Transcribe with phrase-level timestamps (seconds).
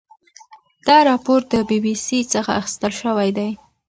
[0.87, 3.49] دا راپور د بي بي سي څخه اخیستل شوی دی.